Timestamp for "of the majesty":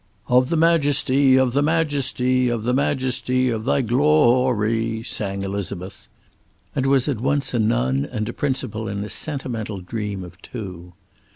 0.29-1.37, 1.37-2.49, 2.49-3.49